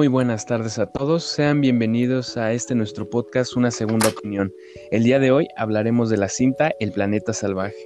[0.00, 4.50] Muy buenas tardes a todos, sean bienvenidos a este nuestro podcast Una Segunda Opinión.
[4.90, 7.76] El día de hoy hablaremos de la cinta El Planeta Salvaje.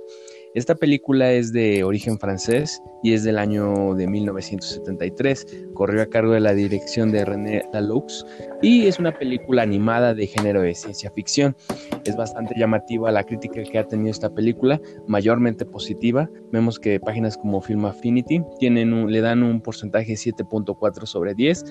[0.55, 5.47] Esta película es de origen francés y es del año de 1973.
[5.75, 8.25] Corrió a cargo de la dirección de René Laloux
[8.63, 11.57] y es una película animada de género de ciencia ficción.
[12.05, 16.31] Es bastante llamativa la crítica que ha tenido esta película, mayormente positiva.
[16.53, 21.65] Vemos que páginas como Film Affinity le dan un porcentaje 7.4 sobre 10,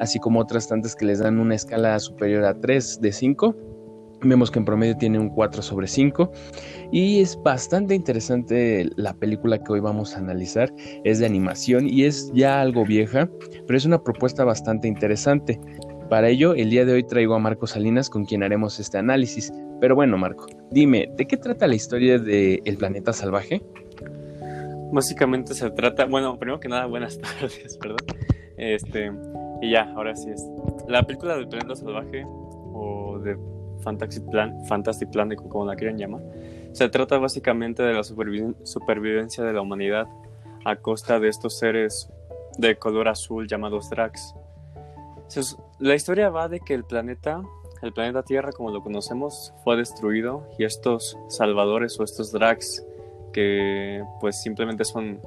[0.00, 3.73] así como otras tantas que les dan una escala superior a 3 de 5
[4.24, 6.32] Vemos que en promedio tiene un 4 sobre 5
[6.90, 10.72] y es bastante interesante la película que hoy vamos a analizar.
[11.04, 13.28] Es de animación y es ya algo vieja,
[13.66, 15.60] pero es una propuesta bastante interesante.
[16.08, 19.52] Para ello, el día de hoy traigo a Marco Salinas con quien haremos este análisis.
[19.80, 23.62] Pero bueno, Marco, dime, ¿de qué trata la historia de El planeta salvaje?
[24.92, 27.98] Básicamente se trata, bueno, primero que nada, buenas tardes, perdón.
[28.56, 29.12] Este,
[29.60, 30.42] y ya, ahora sí es.
[30.88, 33.36] La película del planeta salvaje o de
[33.82, 36.22] Fantastic Plan, Fantastic Planet, como la quieren llamar,
[36.72, 40.08] se trata básicamente de la supervivencia de la humanidad
[40.64, 42.10] a costa de estos seres
[42.58, 44.34] de color azul llamados Drax.
[45.78, 47.42] La historia va de que el planeta,
[47.82, 52.84] el planeta Tierra como lo conocemos, fue destruido y estos salvadores o estos Drax
[53.32, 55.20] que pues simplemente son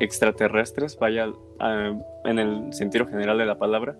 [0.00, 1.32] extraterrestres, vaya
[2.24, 3.96] en el sentido general de la palabra,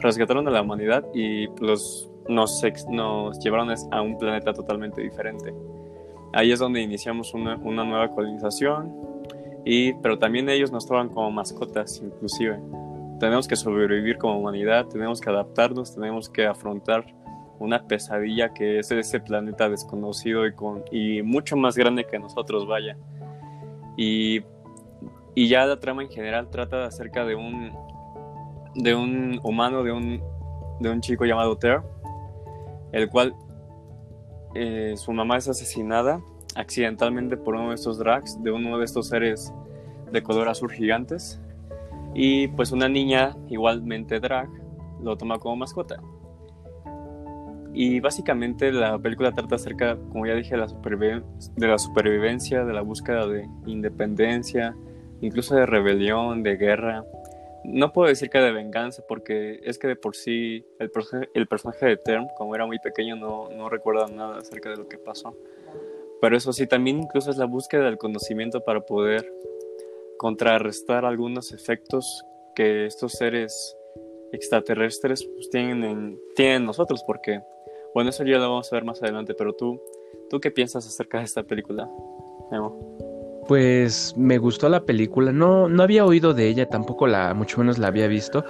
[0.00, 5.54] rescataron a la humanidad y los nos, nos llevaron a un planeta totalmente diferente.
[6.32, 8.92] Ahí es donde iniciamos una, una nueva colonización,
[9.64, 12.58] y, pero también ellos nos toman como mascotas inclusive.
[13.20, 17.06] Tenemos que sobrevivir como humanidad, tenemos que adaptarnos, tenemos que afrontar
[17.60, 22.66] una pesadilla que es ese planeta desconocido y, con, y mucho más grande que nosotros,
[22.66, 22.96] vaya.
[23.96, 24.42] Y,
[25.34, 27.72] y ya la trama en general trata acerca de un,
[28.74, 30.22] de un humano, de un,
[30.80, 31.80] de un chico llamado Ter,
[32.94, 33.34] el cual
[34.54, 36.20] eh, su mamá es asesinada
[36.54, 39.52] accidentalmente por uno de estos drags, de uno de estos seres
[40.12, 41.40] de color azul gigantes,
[42.14, 44.48] y pues una niña igualmente drag
[45.02, 46.00] lo toma como mascota.
[47.72, 52.82] Y básicamente la película trata acerca, como ya dije, la, de la supervivencia, de la
[52.82, 54.76] búsqueda de independencia,
[55.20, 57.04] incluso de rebelión, de guerra,
[57.64, 60.90] no puedo decir que de venganza, porque es que de por sí el,
[61.48, 64.98] personaje de Term, como era muy pequeño, no, no recuerda nada acerca de lo que
[64.98, 65.36] pasó.
[66.20, 69.30] Pero eso sí, también incluso es la búsqueda del conocimiento para poder
[70.18, 72.24] contrarrestar algunos efectos
[72.54, 73.76] que estos seres
[74.32, 77.42] extraterrestres pues, tienen, en, tienen nosotros, porque,
[77.94, 79.80] bueno, eso ya lo vamos a ver más adelante, pero tú,
[80.30, 81.88] ¿tú qué piensas acerca de esta película,
[82.50, 83.03] Memo?
[83.46, 85.32] Pues me gustó la película.
[85.32, 88.44] No, no había oído de ella, tampoco la, mucho menos la había visto.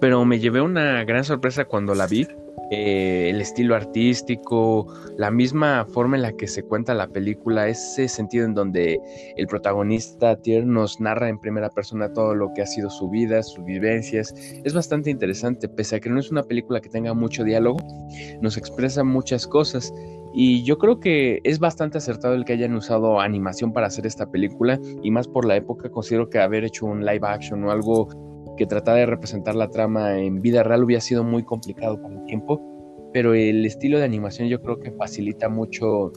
[0.00, 2.26] Pero me llevé una gran sorpresa cuando la vi.
[2.70, 8.08] Eh, el estilo artístico, la misma forma en la que se cuenta la película, ese
[8.08, 9.00] sentido en donde
[9.36, 13.42] el protagonista Tier nos narra en primera persona todo lo que ha sido su vida,
[13.42, 14.34] sus vivencias,
[14.64, 17.78] es bastante interesante, pese a que no es una película que tenga mucho diálogo,
[18.42, 19.90] nos expresa muchas cosas
[20.40, 24.30] y yo creo que es bastante acertado el que hayan usado animación para hacer esta
[24.30, 28.06] película y más por la época considero que haber hecho un live action o algo
[28.56, 32.24] que tratara de representar la trama en vida real hubiera sido muy complicado con el
[32.26, 32.62] tiempo,
[33.12, 36.12] pero el estilo de animación yo creo que facilita mucho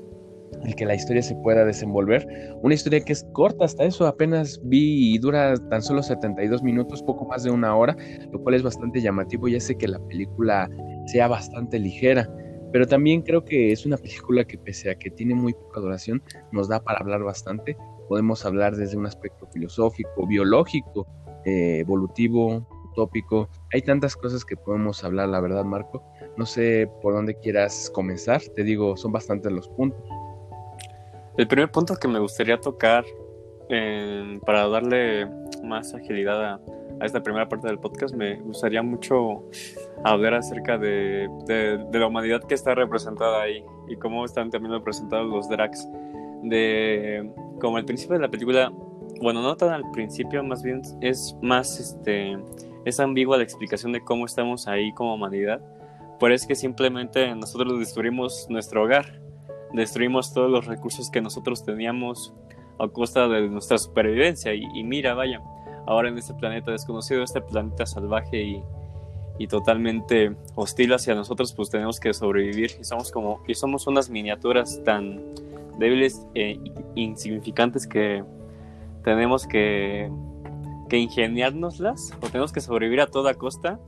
[0.65, 2.27] el que la historia se pueda desenvolver.
[2.61, 7.01] Una historia que es corta hasta eso, apenas vi y dura tan solo 72 minutos,
[7.01, 7.97] poco más de una hora,
[8.31, 10.69] lo cual es bastante llamativo y hace que la película
[11.07, 12.29] sea bastante ligera.
[12.71, 16.23] Pero también creo que es una película que pese a que tiene muy poca duración,
[16.51, 17.75] nos da para hablar bastante.
[18.07, 21.07] Podemos hablar desde un aspecto filosófico, biológico,
[21.45, 23.49] eh, evolutivo, utópico.
[23.73, 26.03] Hay tantas cosas que podemos hablar, la verdad, Marco.
[26.37, 28.41] No sé por dónde quieras comenzar.
[28.55, 30.01] Te digo, son bastantes los puntos.
[31.37, 33.05] El primer punto que me gustaría tocar
[33.69, 35.27] eh, para darle
[35.63, 36.61] más agilidad a,
[37.01, 39.43] a esta primera parte del podcast, me gustaría mucho
[40.03, 41.27] hablar acerca de,
[41.91, 45.87] la humanidad que está representada ahí y cómo están también representados los drags.
[47.59, 48.71] Como al principio de la película,
[49.19, 52.37] bueno, no tan al principio, más bien es más, este,
[52.85, 55.59] es ambigua la explicación de cómo estamos ahí como humanidad,
[56.19, 59.19] pero es que simplemente nosotros destruimos nuestro hogar,
[59.73, 62.31] destruimos todos los recursos que nosotros teníamos
[62.77, 65.41] a costa de nuestra supervivencia y mira, vaya
[65.85, 68.63] ahora en este planeta desconocido, este planeta salvaje y,
[69.37, 72.71] y totalmente hostil hacia nosotros, pues tenemos que sobrevivir.
[72.79, 75.19] Y somos como y somos unas miniaturas tan
[75.77, 76.59] débiles e
[76.95, 78.23] insignificantes que
[79.03, 80.11] tenemos que,
[80.89, 83.79] que ingeniárnoslas o tenemos que sobrevivir a toda costa.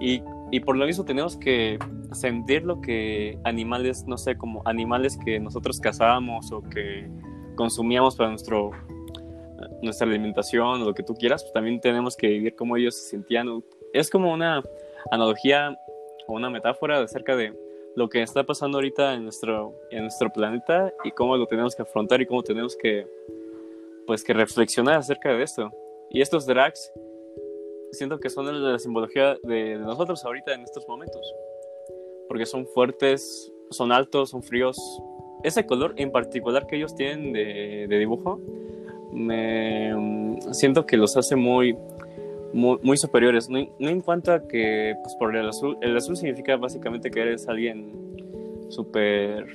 [0.00, 1.78] Y, y, por lo mismo tenemos que
[2.12, 7.08] sentir lo que animales, no sé, como animales que nosotros cazábamos o que
[7.54, 8.70] consumíamos para nuestro
[9.82, 13.10] nuestra alimentación o lo que tú quieras, pues también tenemos que vivir como ellos se
[13.10, 13.62] sentían.
[13.92, 14.62] Es como una
[15.10, 15.76] analogía
[16.26, 17.52] o una metáfora acerca de
[17.96, 21.82] lo que está pasando ahorita en nuestro, en nuestro planeta y cómo lo tenemos que
[21.82, 23.06] afrontar y cómo tenemos que,
[24.06, 25.70] pues, que reflexionar acerca de esto.
[26.10, 26.92] Y estos drags
[27.92, 31.20] siento que son la simbología de, nosotros ahorita en estos momentos.
[32.28, 34.78] Porque son fuertes, son altos, son fríos.
[35.42, 38.40] Ese color en particular que ellos tienen de, de dibujo,
[39.12, 41.76] me siento que los hace muy,
[42.52, 43.48] muy, superiores.
[43.48, 47.92] No, en cuanto que, pues por el azul, el azul significa básicamente que eres alguien
[48.68, 49.46] súper,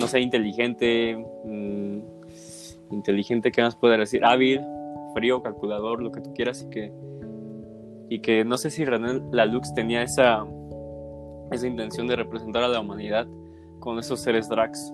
[0.00, 1.98] no sé, inteligente, mm,
[2.90, 4.24] inteligente, ¿qué más puede decir?
[4.24, 4.60] Hábil,
[5.14, 6.92] frío, calculador, lo que tú quieras y que,
[8.08, 10.44] y que no sé si René Lalux tenía esa,
[11.50, 13.26] esa intención de representar a la humanidad
[13.78, 14.92] con esos seres drags,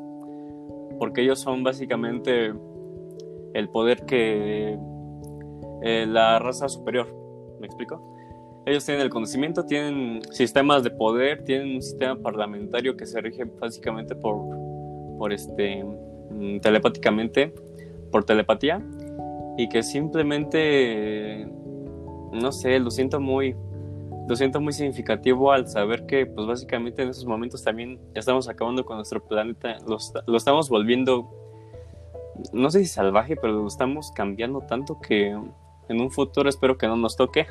[0.99, 2.53] porque ellos son básicamente
[3.55, 4.79] el poder que
[5.83, 7.21] eh, la raza superior
[7.61, 8.03] ¿Me explico?
[8.65, 13.45] Ellos tienen el conocimiento, tienen sistemas de poder, tienen un sistema parlamentario que se rige
[13.45, 14.37] básicamente por,
[15.19, 17.55] por este, mm, telepáticamente,
[18.11, 18.83] por telepatía,
[19.59, 21.47] y que simplemente,
[22.33, 23.55] no sé, lo siento muy,
[24.27, 28.85] lo siento muy significativo al saber que, pues básicamente en esos momentos también estamos acabando
[28.85, 31.31] con nuestro planeta, lo, lo estamos volviendo,
[32.53, 36.97] no sé si salvaje, pero estamos cambiando tanto que en un futuro espero que no
[36.97, 37.47] nos toque,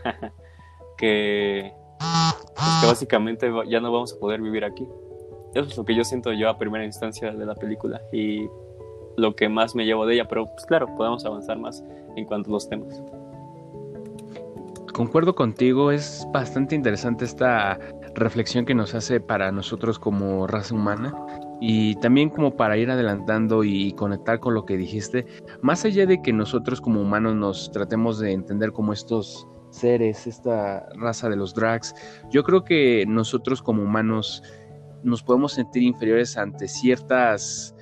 [0.97, 4.87] que, pues, que básicamente ya no vamos a poder vivir aquí.
[5.53, 8.47] Eso es lo que yo siento yo a primera instancia de la película y
[9.17, 11.83] lo que más me llevo de ella, pero pues claro, podemos avanzar más
[12.15, 13.01] en cuanto a los temas.
[14.99, 17.79] Concuerdo contigo, es bastante interesante esta
[18.15, 21.15] reflexión que nos hace para nosotros como raza humana
[21.61, 25.25] y también como para ir adelantando y conectar con lo que dijiste,
[25.61, 30.85] más allá de que nosotros como humanos nos tratemos de entender como estos seres, esta
[30.97, 31.95] raza de los drags,
[32.29, 34.43] yo creo que nosotros como humanos
[35.01, 37.73] nos podemos sentir inferiores ante ciertas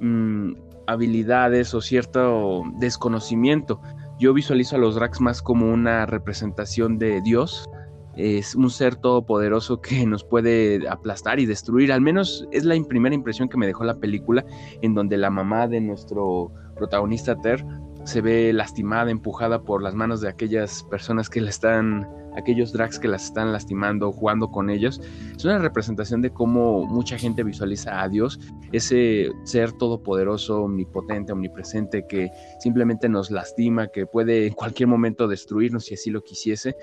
[0.00, 0.54] mm,
[0.86, 3.78] habilidades o cierto desconocimiento.
[4.22, 7.68] Yo visualizo a los drags más como una representación de Dios,
[8.14, 11.90] es un ser todopoderoso que nos puede aplastar y destruir.
[11.90, 14.44] Al menos es la primera impresión que me dejó la película,
[14.80, 17.66] en donde la mamá de nuestro protagonista Ter
[18.04, 22.98] se ve lastimada, empujada por las manos de aquellas personas que la están, aquellos drags
[22.98, 25.00] que las están lastimando, jugando con ellos.
[25.36, 28.38] Es una representación de cómo mucha gente visualiza a Dios,
[28.72, 32.30] ese ser todopoderoso, omnipotente, omnipresente, que
[32.60, 36.76] simplemente nos lastima, que puede en cualquier momento destruirnos si así lo quisiese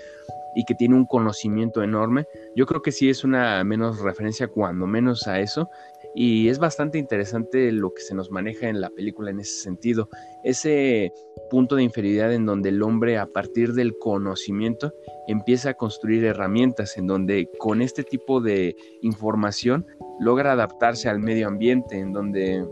[0.56, 2.26] y que tiene un conocimiento enorme.
[2.56, 5.70] Yo creo que sí es una menos referencia cuando menos a eso
[6.16, 10.10] y es bastante interesante lo que se nos maneja en la película en ese sentido.
[10.44, 11.14] Ese
[11.50, 14.94] punto de inferioridad en donde el hombre a partir del conocimiento
[15.28, 19.86] empieza a construir herramientas en donde con este tipo de información
[20.20, 22.66] logra adaptarse al medio ambiente, en donde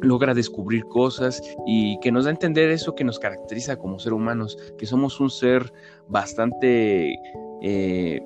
[0.00, 4.12] logra descubrir cosas y que nos da a entender eso que nos caracteriza como ser
[4.12, 5.72] humanos, que somos un ser
[6.08, 7.14] bastante
[7.62, 8.20] eh,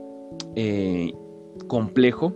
[0.55, 1.13] eh,
[1.67, 2.35] complejo.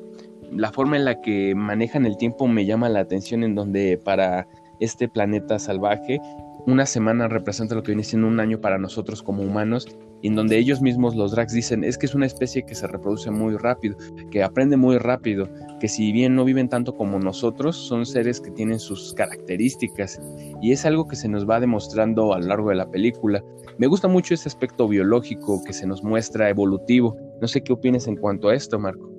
[0.50, 4.46] La forma en la que manejan el tiempo me llama la atención en donde para
[4.80, 6.20] este planeta salvaje
[6.66, 9.86] una semana representa lo que viene siendo un año para nosotros como humanos
[10.22, 13.30] en donde ellos mismos, los drags, dicen es que es una especie que se reproduce
[13.30, 13.96] muy rápido,
[14.30, 15.48] que aprende muy rápido,
[15.80, 20.20] que si bien no viven tanto como nosotros, son seres que tienen sus características
[20.60, 23.42] y es algo que se nos va demostrando a lo largo de la película.
[23.78, 27.16] Me gusta mucho ese aspecto biológico que se nos muestra evolutivo.
[27.40, 29.10] No sé qué opinas en cuanto a esto, Marco.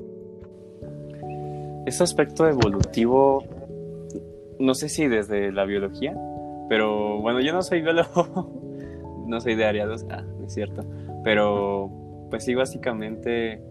[1.86, 3.44] Ese aspecto evolutivo,
[4.58, 6.16] no sé si desde la biología,
[6.70, 8.50] pero bueno, yo no soy biólogo
[9.28, 10.84] no soy de área 2, ah, es cierto.
[11.24, 11.90] Pero
[12.30, 13.62] pues sí, básicamente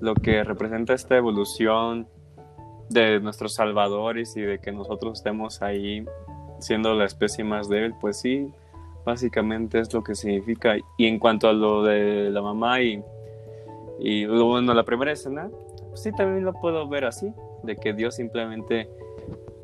[0.00, 2.08] lo que representa esta evolución
[2.88, 6.04] de nuestros salvadores y de que nosotros estemos ahí
[6.60, 8.48] siendo la especie más débil, pues sí,
[9.04, 10.76] básicamente es lo que significa.
[10.96, 13.02] Y en cuanto a lo de la mamá y,
[13.98, 15.50] y bueno, la primera escena,
[15.88, 18.88] pues sí, también lo puedo ver así, de que Dios simplemente,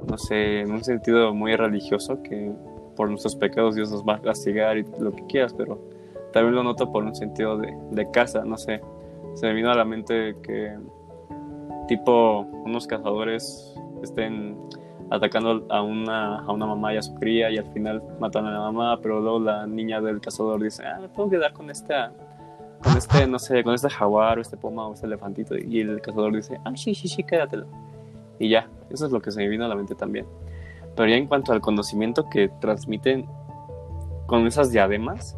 [0.09, 2.52] no sé, en un sentido muy religioso, que
[2.97, 5.78] por nuestros pecados Dios nos va a castigar y lo que quieras, pero
[6.32, 8.80] también lo noto por un sentido de, de casa, no sé.
[9.35, 10.76] Se me vino a la mente que
[11.88, 14.56] tipo unos cazadores estén
[15.11, 18.50] atacando a una, a una mamá y a su cría y al final matan a
[18.52, 22.12] la mamá, pero luego la niña del cazador dice, ah, me puedo quedar con esta,
[22.82, 26.00] con este, no sé, con este jaguar o este puma o este elefantito y el
[26.00, 27.66] cazador dice, ah, sí, sí, sí, quédatelo.
[28.42, 30.26] Y ya, eso es lo que se me vino a la mente también.
[30.96, 33.26] Pero ya en cuanto al conocimiento que transmiten
[34.26, 35.37] con esas diademas,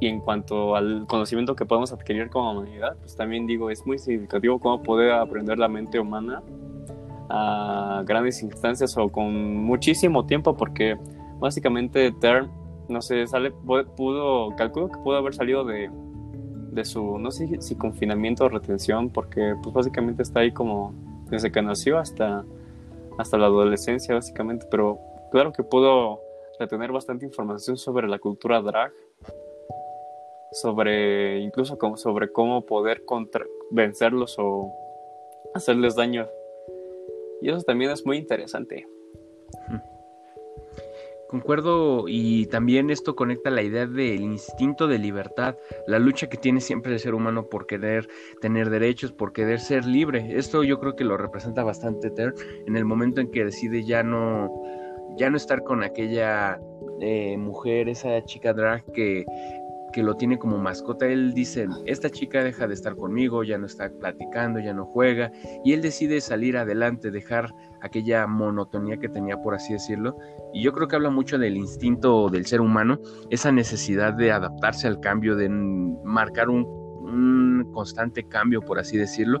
[0.00, 3.98] y en cuanto al conocimiento que podemos adquirir como humanidad, pues también digo, es muy
[3.98, 6.42] significativo cómo poder aprender la mente humana
[7.28, 10.96] a grandes instancias o con muchísimo tiempo, porque
[11.38, 12.48] básicamente Term,
[12.88, 15.90] no sé, sale, pudo, calculo que pudo haber salido de,
[16.72, 20.94] de su, no sé si confinamiento o retención, porque pues básicamente está ahí como
[21.30, 22.44] desde que nació hasta,
[23.18, 24.98] hasta la adolescencia, básicamente, pero
[25.30, 26.20] claro que pudo
[26.58, 28.92] retener bastante información sobre la cultura drag
[30.52, 34.72] sobre incluso como, sobre cómo poder contra vencerlos o
[35.54, 36.28] hacerles daño.
[37.42, 38.88] Y eso también es muy interesante.
[41.28, 45.56] Concuerdo y también esto conecta la idea del instinto de libertad,
[45.86, 48.08] la lucha que tiene siempre el ser humano por querer
[48.40, 50.36] tener derechos, por querer ser libre.
[50.38, 52.34] Esto yo creo que lo representa bastante Ter
[52.66, 54.50] en el momento en que decide ya no
[55.16, 56.60] ya no estar con aquella
[57.00, 59.24] eh, mujer, esa chica drag que
[59.96, 63.64] que lo tiene como mascota, él dice, esta chica deja de estar conmigo, ya no
[63.64, 65.32] está platicando, ya no juega,
[65.64, 67.50] y él decide salir adelante, dejar
[67.80, 70.18] aquella monotonía que tenía, por así decirlo,
[70.52, 73.00] y yo creo que habla mucho del instinto del ser humano,
[73.30, 79.40] esa necesidad de adaptarse al cambio, de marcar un, un constante cambio, por así decirlo,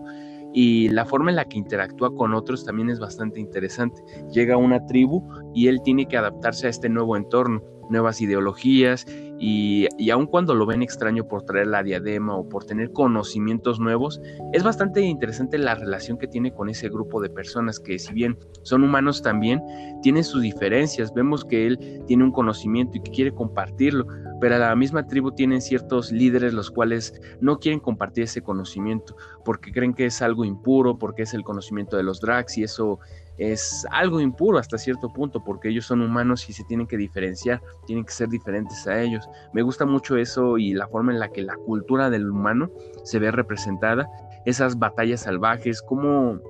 [0.54, 4.02] y la forma en la que interactúa con otros también es bastante interesante.
[4.32, 5.22] Llega a una tribu
[5.54, 9.06] y él tiene que adaptarse a este nuevo entorno nuevas ideologías
[9.38, 13.80] y, y aun cuando lo ven extraño por traer la diadema o por tener conocimientos
[13.80, 14.20] nuevos,
[14.52, 18.38] es bastante interesante la relación que tiene con ese grupo de personas que si bien
[18.62, 19.62] son humanos también,
[20.02, 21.12] tienen sus diferencias.
[21.14, 24.06] Vemos que él tiene un conocimiento y que quiere compartirlo,
[24.40, 29.16] pero a la misma tribu tienen ciertos líderes los cuales no quieren compartir ese conocimiento
[29.44, 32.98] porque creen que es algo impuro, porque es el conocimiento de los drags y eso
[33.38, 37.62] es algo impuro hasta cierto punto porque ellos son humanos y se tienen que diferenciar,
[37.86, 39.28] tienen que ser diferentes a ellos.
[39.52, 42.70] Me gusta mucho eso y la forma en la que la cultura del humano
[43.04, 44.08] se ve representada,
[44.44, 46.40] esas batallas salvajes, como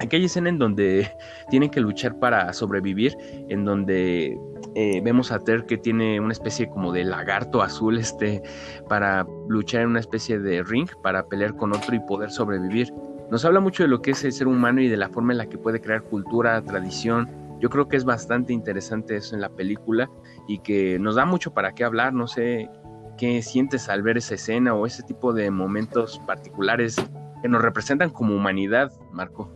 [0.00, 1.10] aquella escena en donde
[1.50, 3.16] tienen que luchar para sobrevivir,
[3.48, 4.38] en donde
[4.74, 8.42] eh, vemos a Ter que tiene una especie como de lagarto azul este
[8.88, 12.92] para luchar en una especie de ring para pelear con otro y poder sobrevivir
[13.32, 15.38] nos habla mucho de lo que es el ser humano y de la forma en
[15.38, 17.30] la que puede crear cultura, tradición.
[17.60, 20.10] Yo creo que es bastante interesante eso en la película
[20.46, 22.12] y que nos da mucho para qué hablar.
[22.12, 22.68] No sé
[23.16, 26.96] qué sientes al ver esa escena o ese tipo de momentos particulares
[27.40, 29.50] que nos representan como humanidad, Marco.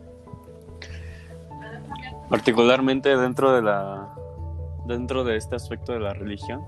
[2.30, 4.08] Particularmente dentro de la
[4.86, 6.62] dentro de este aspecto de la religión.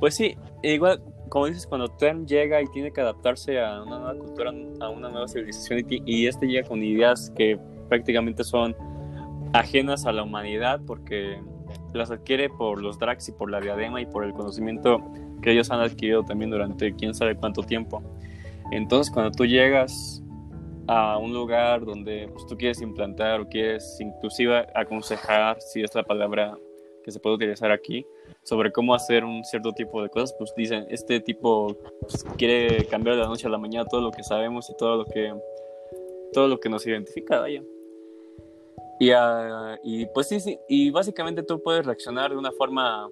[0.00, 4.14] Pues sí, igual como dices, cuando Tem llega y tiene que adaptarse a una nueva
[4.18, 8.76] cultura, a una nueva civilización, y, este llega con ideas que prácticamente son
[9.52, 11.40] ajenas a la humanidad, porque
[11.92, 15.02] las adquiere por los Drax y por la diadema y por el conocimiento
[15.42, 18.02] que ellos han adquirido también durante quién sabe cuánto tiempo.
[18.70, 20.22] Entonces, cuando tú llegas
[20.88, 26.02] a un lugar donde pues, tú quieres implantar o quieres inclusive aconsejar, si es la
[26.02, 26.56] palabra
[27.06, 28.04] que se puede utilizar aquí,
[28.42, 33.14] sobre cómo hacer un cierto tipo de cosas, pues dicen, este tipo pues, quiere cambiar
[33.14, 35.32] de la noche a la mañana todo lo que sabemos y todo lo que,
[36.32, 37.62] todo lo que nos identifica, vaya.
[38.98, 43.08] Y, uh, y pues sí, sí, y básicamente tú puedes reaccionar de una forma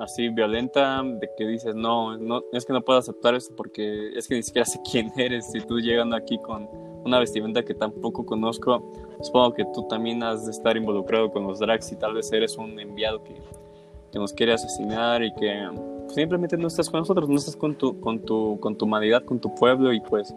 [0.00, 4.28] así violenta, de que dices, no, no, es que no puedo aceptar esto porque es
[4.28, 6.68] que ni siquiera sé quién eres, si tú llegando aquí con
[7.08, 11.58] una vestimenta que tampoco conozco, supongo que tú también has de estar involucrado con los
[11.58, 13.34] drags y tal vez eres un enviado que
[14.10, 15.68] que nos quiere asesinar y que
[16.08, 19.38] simplemente no estás con nosotros, no estás con tu, con tu, con tu humanidad, con
[19.38, 20.34] tu pueblo y pues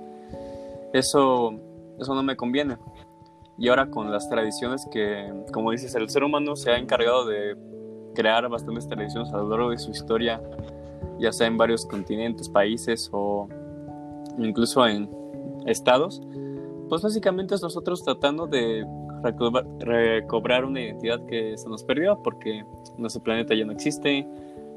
[0.93, 1.53] eso,
[1.99, 2.77] eso no me conviene.
[3.57, 7.55] Y ahora con las tradiciones que, como dices, el ser humano se ha encargado de
[8.15, 10.41] crear bastantes tradiciones a lo largo de su historia,
[11.19, 13.47] ya sea en varios continentes, países o
[14.37, 15.09] incluso en
[15.65, 16.21] estados,
[16.91, 18.85] pues básicamente es nosotros tratando de
[19.79, 22.65] recobrar una identidad que se nos perdió porque
[22.97, 24.27] nuestro planeta ya no existe,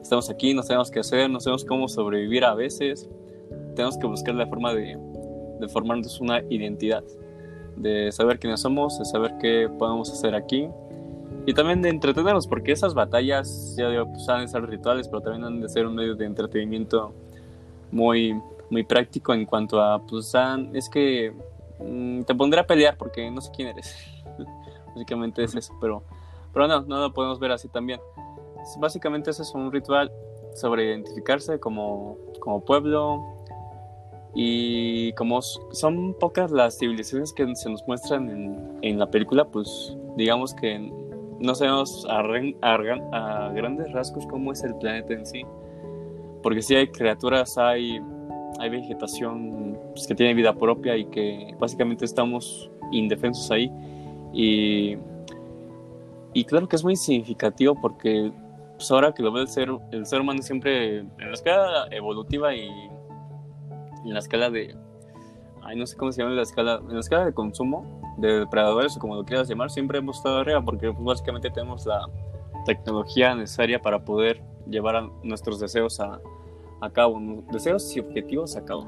[0.01, 3.11] estamos aquí, no sabemos qué hacer, no sabemos cómo sobrevivir a veces,
[3.75, 4.97] tenemos que buscar la forma de,
[5.59, 7.03] de formarnos una identidad,
[7.75, 10.69] de saber quiénes somos, de saber qué podemos hacer aquí.
[11.47, 15.21] Y también de entretenernos, porque esas batallas, ya digo, pues, han de ser rituales, pero
[15.21, 17.13] también han de ser un medio de entretenimiento
[17.91, 18.41] muy,
[18.71, 20.33] muy práctico en cuanto a, pues,
[20.75, 21.33] es que
[21.79, 23.97] te pondré a pelear porque no sé quién eres.
[24.95, 26.03] Básicamente es eso, pero,
[26.53, 28.01] pero no, no lo podemos ver así también.
[28.79, 30.11] Básicamente eso es un ritual
[30.55, 33.23] sobre identificarse como, como pueblo
[34.35, 39.97] y como son pocas las civilizaciones que se nos muestran en, en la película, pues
[40.17, 40.91] digamos que
[41.41, 45.45] no sabemos a, a, grandes rasgos cómo es el planeta en sí.
[46.43, 48.01] Porque si hay criaturas, hay,
[48.59, 49.64] hay vegetación
[49.95, 53.71] pues, que tiene vida propia y que básicamente estamos indefensos ahí.
[54.33, 54.97] Y,
[56.33, 58.33] y claro que es muy significativo porque
[58.77, 62.55] pues ahora que lo ve el ser, el ser humano siempre en la escala evolutiva
[62.55, 62.69] y
[64.05, 64.77] en la escala de...
[65.63, 68.97] Ay, no sé cómo se llama la escala, en la escala de consumo, de depredadores
[68.97, 72.07] o como lo quieras llamar, siempre hemos estado arriba porque pues, básicamente tenemos la
[72.67, 76.21] tecnología necesaria para poder llevar nuestros deseos a,
[76.81, 77.21] a cabo,
[77.53, 78.87] deseos y objetivos a cabo.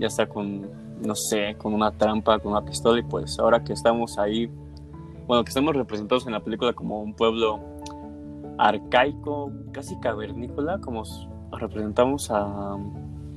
[0.00, 0.68] Ya está con,
[1.04, 4.50] no sé, con una trampa, con una pistola y pues ahora que estamos ahí,
[5.26, 7.60] bueno, que estamos representados en la película como un pueblo
[8.58, 11.04] arcaico, casi cavernícola, como
[11.52, 12.76] representamos a,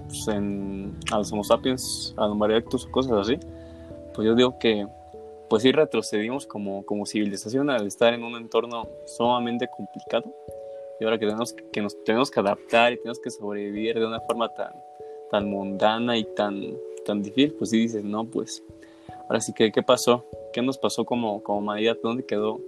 [0.08, 3.40] pues, en, a los Homo sapiens, a los Erectus o cosas así
[4.14, 4.88] pues yo digo que
[5.50, 10.34] pues sí retrocedimos como, como civilización al estar en un entorno sumamente complicado
[11.00, 14.22] y ahora que tenemos que, nos tenemos que adaptar y tenemos que sobrevivir de una
[14.22, 14.74] forma tan,
[15.34, 18.64] tan mundana y tan, tan difícil, pues sí dices, no, pues
[19.28, 20.24] ahora sí que, ¿qué pasó?
[20.54, 21.98] ¿Qué nos pasó como, como humanidad?
[22.04, 22.62] ¿Dónde quedó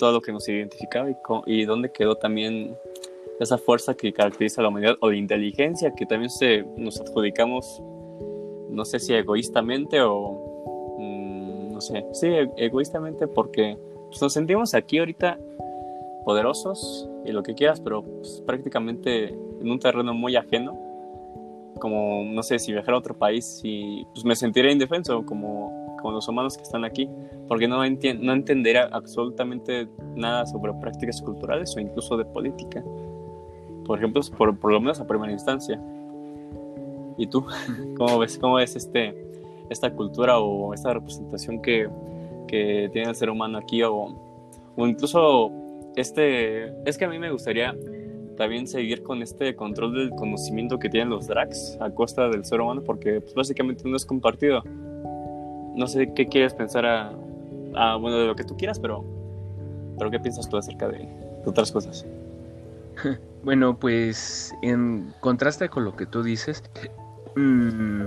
[0.00, 1.14] todo lo que nos identificaba y,
[1.46, 2.76] y dónde quedó también
[3.38, 7.80] esa fuerza que caracteriza a la humanidad o la inteligencia que también se, nos adjudicamos,
[8.70, 11.78] no sé si egoístamente o
[12.12, 15.38] sí, e-, egoístamente porque pues, nos sentimos aquí ahorita
[16.24, 20.89] poderosos y lo que quieras, pero pues, prácticamente en un terreno muy ajeno,
[21.80, 26.14] como no sé si viajar a otro país y pues me sentiría indefenso como, como
[26.14, 27.08] los humanos que están aquí,
[27.48, 32.84] porque no, no entendería absolutamente nada sobre prácticas culturales o incluso de política.
[33.84, 35.80] Por ejemplo, por, por lo menos a primera instancia.
[37.18, 37.44] ¿Y tú?
[37.96, 39.14] ¿Cómo ves, cómo ves este,
[39.68, 41.88] esta cultura o esta representación que,
[42.46, 44.14] que tiene el ser humano aquí o,
[44.76, 45.50] o incluso
[45.96, 47.74] este es que a mí me gustaría
[48.40, 52.62] también seguir con este control del conocimiento que tienen los drags a costa del ser
[52.62, 54.62] humano porque pues, básicamente no es compartido.
[55.76, 57.12] No sé qué quieres pensar a,
[57.74, 59.04] a, bueno de lo que tú quieras pero
[59.98, 61.06] pero qué piensas tú acerca de,
[61.44, 62.06] otras cosas
[63.44, 66.62] bueno pues en contraste con lo que tú dices
[67.36, 68.06] mmm,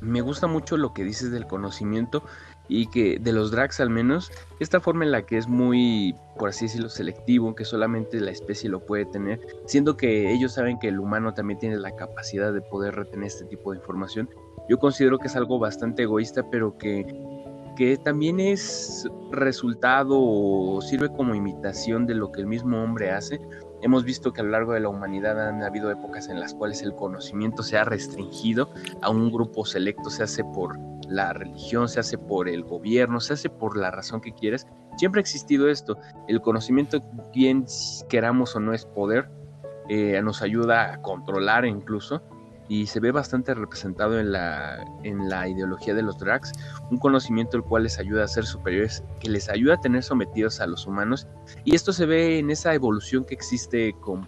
[0.00, 2.22] me gusta mucho lo que dices del conocimiento
[2.68, 4.30] y que de los drags al menos,
[4.60, 8.68] esta forma en la que es muy, por así decirlo, selectivo, que solamente la especie
[8.68, 12.60] lo puede tener, siendo que ellos saben que el humano también tiene la capacidad de
[12.60, 14.28] poder retener este tipo de información,
[14.68, 17.06] yo considero que es algo bastante egoísta, pero que,
[17.76, 23.40] que también es resultado o sirve como imitación de lo que el mismo hombre hace,
[23.82, 26.82] Hemos visto que a lo largo de la humanidad han habido épocas en las cuales
[26.82, 28.70] el conocimiento se ha restringido
[29.02, 33.34] a un grupo selecto, se hace por la religión, se hace por el gobierno, se
[33.34, 34.66] hace por la razón que quieres.
[34.96, 35.98] Siempre ha existido esto.
[36.26, 37.00] El conocimiento,
[37.34, 37.66] bien
[38.08, 39.28] queramos o no, es poder.
[39.88, 42.22] Eh, nos ayuda a controlar incluso
[42.68, 46.52] y se ve bastante representado en la, en la ideología de los drags,
[46.90, 50.60] un conocimiento el cual les ayuda a ser superiores, que les ayuda a tener sometidos
[50.60, 51.26] a los humanos,
[51.64, 54.26] y esto se ve en esa evolución que existe con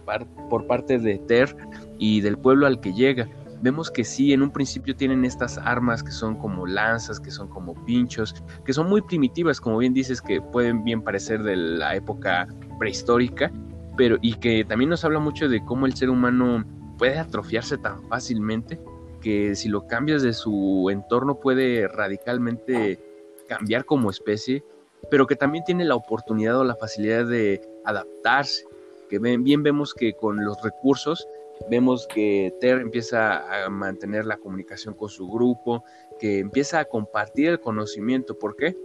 [0.49, 1.55] por parte de Ter
[1.97, 3.27] y del pueblo al que llega.
[3.61, 7.49] Vemos que sí, en un principio tienen estas armas que son como lanzas, que son
[7.49, 11.95] como pinchos, que son muy primitivas, como bien dices, que pueden bien parecer de la
[11.95, 12.47] época
[12.77, 13.51] prehistórica,
[13.97, 16.63] pero y que también nos habla mucho de cómo el ser humano
[16.99, 18.79] puede atrofiarse tan fácilmente
[19.21, 22.99] que si lo cambias de su entorno puede radicalmente
[23.47, 24.63] cambiar como especie,
[25.09, 28.65] pero que también tiene la oportunidad o la facilidad de adaptarse.
[29.09, 31.27] Que bien vemos que con los recursos,
[31.69, 35.83] vemos que Ter empieza a mantener la comunicación con su grupo,
[36.19, 38.37] que empieza a compartir el conocimiento.
[38.37, 38.77] ¿Por qué?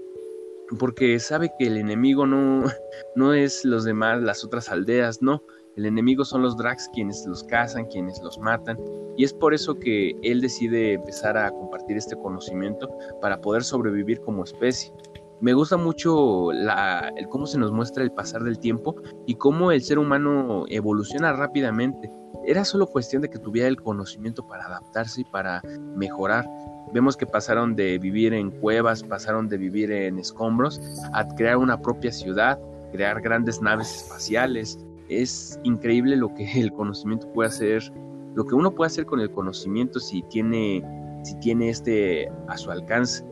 [0.79, 2.64] Porque sabe que el enemigo no,
[3.16, 5.42] no es los demás, las otras aldeas, no
[5.77, 8.79] el enemigo son los drags quienes los cazan, quienes los matan,
[9.17, 12.89] y es por eso que él decide empezar a compartir este conocimiento
[13.21, 14.93] para poder sobrevivir como especie.
[15.41, 16.51] Me gusta mucho
[17.29, 22.11] cómo se nos muestra el pasar del tiempo y cómo el ser humano evoluciona rápidamente.
[22.47, 25.61] Era solo cuestión de que tuviera el conocimiento para adaptarse y para
[25.97, 26.49] mejorar.
[26.93, 30.81] Vemos que pasaron de vivir en cuevas, pasaron de vivir en escombros,
[31.13, 32.59] a crear una propia ciudad,
[32.93, 34.79] crear grandes naves espaciales,
[35.22, 37.92] es increíble lo que el conocimiento puede hacer,
[38.35, 40.83] lo que uno puede hacer con el conocimiento si tiene,
[41.22, 43.24] si tiene este a su alcance.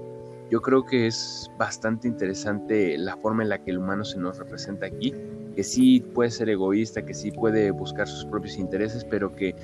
[0.51, 4.39] Yo creo que es bastante interesante la forma en la que el humano se nos
[4.39, 5.15] representa aquí,
[5.57, 9.55] que sí puede ser egoísta, que sí puede buscar sus propios intereses, pero que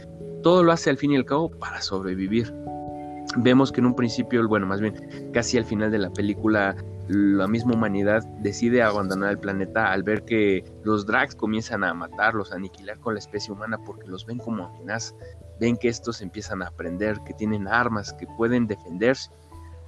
[0.42, 2.54] todo lo hace al fin y al cabo para sobrevivir.
[3.36, 4.94] Vemos que en un principio, bueno, más bien
[5.32, 6.74] casi al final de la película,
[7.08, 12.52] la misma humanidad decide abandonar el planeta al ver que los drags comienzan a matarlos,
[12.52, 15.14] a aniquilar con la especie humana porque los ven como amenaza.
[15.58, 19.30] Ven que estos empiezan a aprender, que tienen armas, que pueden defenderse.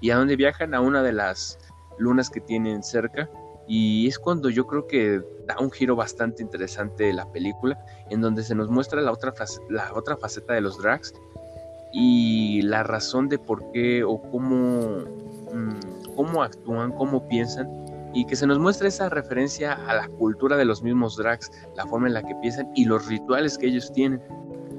[0.01, 0.75] ¿Y a dónde viajan?
[0.75, 1.59] A una de las
[1.99, 3.29] lunas que tienen cerca.
[3.69, 7.79] Y es cuando yo creo que da un giro bastante interesante la película,
[8.09, 9.35] en donde se nos muestra la otra,
[9.69, 11.13] la otra faceta de los drags
[11.93, 15.05] y la razón de por qué o cómo
[15.53, 17.69] mm, cómo actúan, cómo piensan
[18.13, 21.87] y que se nos muestre esa referencia a la cultura de los mismos drags, la
[21.87, 24.21] forma en la que piensan y los rituales que ellos tienen.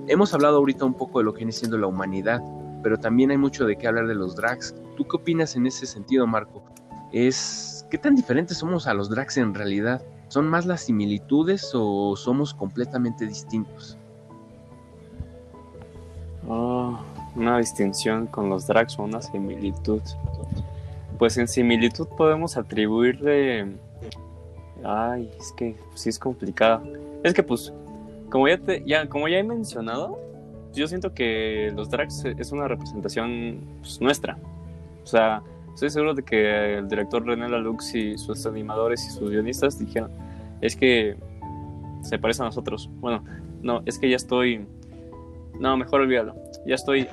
[0.08, 2.42] Hemos hablado ahorita un poco de lo que viene siendo la humanidad,
[2.84, 4.76] pero también hay mucho de qué hablar de los drags.
[4.98, 6.64] ¿Tú qué opinas en ese sentido, Marco?
[7.12, 10.02] Es ¿qué tan diferentes somos a los drags en realidad?
[10.30, 13.98] ¿Son más las similitudes o somos completamente distintos?
[16.48, 16.98] Oh,
[17.36, 20.02] una distinción con los drags o una similitud
[21.22, 23.68] pues en similitud podemos atribuirle...
[24.84, 26.82] Ay, es que sí es complicado.
[27.24, 27.72] Es que pues,
[28.32, 30.18] como ya, te, como ya he mencionado,
[30.74, 34.36] yo siento que los drags es una representación pues, nuestra.
[35.04, 35.44] O sea,
[35.76, 40.10] estoy seguro de que el director René Lalux y sus animadores y sus guionistas dijeron,
[40.60, 41.18] es que
[42.02, 42.90] se parece a nosotros.
[42.96, 43.24] Bueno,
[43.62, 44.66] no, es que ya estoy...
[45.60, 46.34] No, mejor olvídalo.
[46.66, 47.08] Ya estoy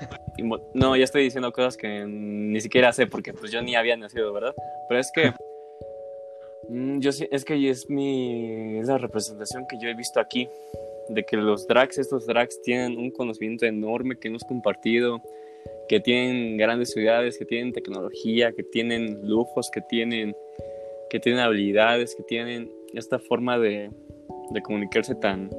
[0.75, 4.33] no, ya estoy diciendo cosas que ni siquiera sé porque pues yo ni había nacido,
[4.33, 4.55] ¿verdad?
[4.89, 5.33] Pero es que
[6.69, 10.49] mm, yo es que es mi es la representación que yo he visto aquí
[11.09, 15.23] de que los drags, estos drags tienen un conocimiento enorme que hemos compartido,
[15.89, 20.35] que tienen grandes ciudades, que tienen tecnología, que tienen lujos, que tienen
[21.11, 23.91] que tienen habilidades, que tienen esta forma de,
[24.51, 25.51] de comunicarse tan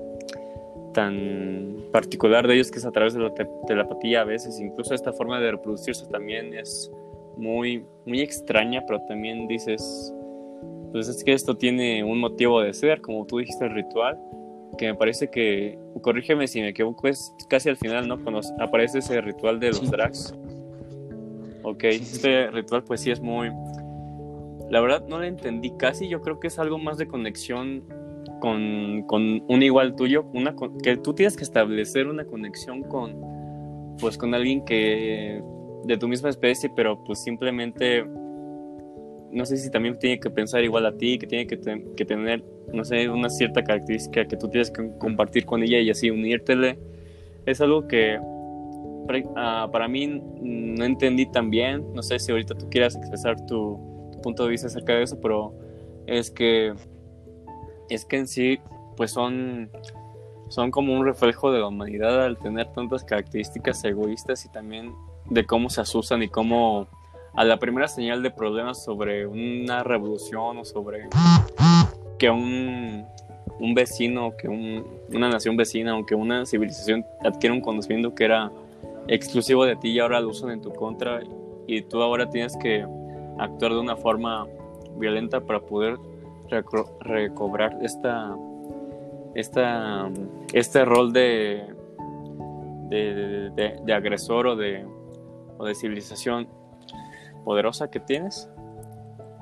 [1.00, 3.34] tan particular de ellos que es a través de la
[3.66, 6.92] telepatía a veces, incluso esta forma de reproducirse también es
[7.38, 10.14] muy, muy extraña, pero también dices,
[10.92, 14.20] pues es que esto tiene un motivo de ser, como tú dijiste, el ritual,
[14.78, 18.22] que me parece que, corrígeme si me equivoco, es casi al final, ¿no?
[18.22, 20.36] Cuando aparece ese ritual de los drags.
[21.64, 23.52] Ok, este ritual pues sí es muy...
[24.70, 27.86] La verdad no lo entendí casi, yo creo que es algo más de conexión
[28.40, 33.16] con, con un igual tuyo, una, que tú tienes que establecer una conexión con,
[34.00, 35.42] pues, con alguien que
[35.86, 38.06] de tu misma especie, pero pues simplemente,
[39.32, 41.60] no sé si también tiene que pensar igual a ti, que tiene que,
[41.96, 45.90] que tener, no sé, una cierta característica que tú tienes que compartir con ella y
[45.90, 46.78] así unírtele.
[47.46, 48.20] Es algo que
[49.36, 53.80] ah, para mí no entendí tan bien, no sé si ahorita tú quieras expresar tu,
[54.12, 55.54] tu punto de vista acerca de eso, pero
[56.06, 56.74] es que
[57.90, 58.60] es que en sí,
[58.96, 59.70] pues son,
[60.50, 64.94] son como un reflejo de la humanidad al tener tantas características egoístas y también
[65.30, 66.88] de cómo se asustan y cómo
[67.34, 71.08] a la primera señal de problemas sobre una revolución o sobre
[72.18, 73.06] que un,
[73.60, 78.52] un vecino, que una nación vecina o que una civilización adquiere un conocimiento que era
[79.08, 81.22] exclusivo de ti y ahora lo usan en tu contra
[81.68, 82.86] y tú ahora tienes que
[83.38, 84.48] actuar de una forma
[84.98, 85.98] violenta para poder
[86.50, 88.36] recobrar esta,
[89.36, 90.10] esta,
[90.54, 91.66] este rol de,
[92.90, 94.86] de, agresor o de,
[95.58, 96.48] o de civilización
[97.44, 98.50] poderosa que tienes.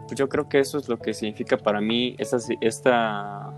[0.08, 3.54] Pues yo creo que eso es lo que significa para mí esta, esta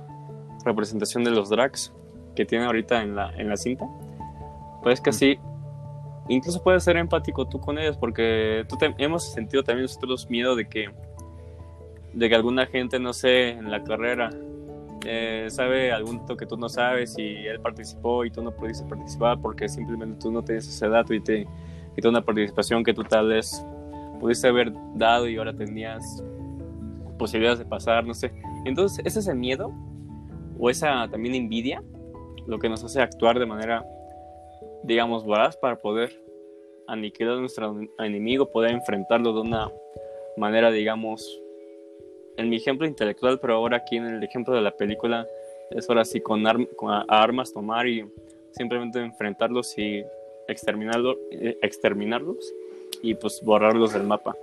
[0.65, 1.93] representación de los drags
[2.35, 3.87] que tiene ahorita en la, en la cinta.
[4.81, 5.37] Pues que así,
[6.29, 10.67] incluso puedes ser empático tú con ellos, porque tú hemos sentido también nosotros miedo de
[10.67, 10.89] que
[12.13, 14.29] de que alguna gente, no sé, en la carrera
[15.05, 18.85] eh, sabe algún dato que tú no sabes y él participó y tú no pudiste
[18.85, 21.47] participar porque simplemente tú no tienes ese dato y te
[21.95, 23.65] quitó una participación que tú tal vez
[24.19, 26.23] pudiste haber dado y ahora tenías
[27.17, 28.31] posibilidades de pasar, no sé.
[28.65, 29.71] Entonces, ¿es ese miedo
[30.57, 31.81] o esa también envidia
[32.47, 33.85] lo que nos hace actuar de manera,
[34.83, 36.11] digamos, voraz para poder
[36.87, 39.71] aniquilar a nuestro enemigo, poder enfrentarlo de una
[40.35, 41.41] manera, digamos,
[42.39, 45.27] en mi ejemplo intelectual, pero ahora aquí en el ejemplo de la película,
[45.71, 46.43] es ahora sí con,
[47.09, 48.05] armas tomar y
[48.51, 50.03] simplemente enfrentarlos y
[50.47, 52.53] exterminarlo, eh, exterminarlos
[53.01, 54.35] y pues borrarlos del mapa.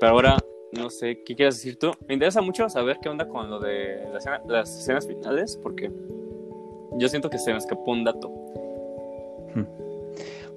[0.00, 0.36] Pero ahora,
[0.72, 1.92] no sé, ¿qué quieres decir tú?
[2.08, 4.04] Me interesa mucho saber qué onda con lo de
[4.48, 5.90] las escenas finales, porque
[6.98, 8.30] yo siento que se me escapó un dato.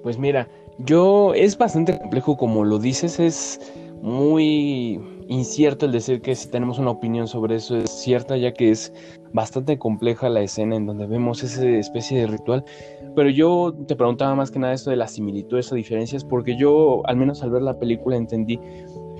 [0.02, 6.34] Pues mira, Yo es bastante complejo como lo dices, es muy incierto el decir que
[6.34, 8.92] si tenemos una opinión sobre eso es cierta, ya que es
[9.32, 12.64] bastante compleja la escena en donde vemos esa especie de ritual.
[13.14, 17.06] Pero yo te preguntaba más que nada esto de las similitudes o diferencias, porque yo,
[17.06, 18.58] al menos al ver la película, entendí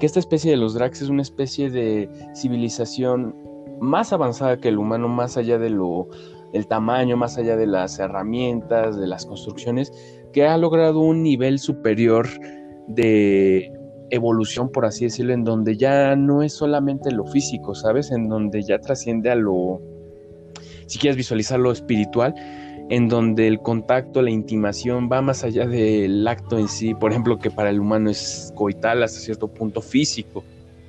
[0.01, 3.35] que esta especie de los Drax es una especie de civilización
[3.81, 6.09] más avanzada que el humano, más allá de lo
[6.53, 9.93] del tamaño, más allá de las herramientas, de las construcciones,
[10.33, 12.27] que ha logrado un nivel superior
[12.87, 13.71] de
[14.11, 18.11] evolución, por así decirlo, en donde ya no es solamente lo físico, ¿sabes?
[18.11, 19.81] En donde ya trasciende a lo,
[20.87, 22.35] si quieres visualizar lo espiritual,
[22.91, 27.39] en donde el contacto, la intimación va más allá del acto en sí, por ejemplo,
[27.39, 30.43] que para el humano es coital hasta cierto punto físico.